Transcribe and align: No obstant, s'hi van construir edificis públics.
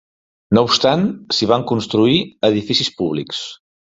No 0.57 0.61
obstant, 0.67 1.03
s'hi 1.39 1.49
van 1.51 1.67
construir 1.73 2.17
edificis 2.51 2.89
públics. 3.03 3.45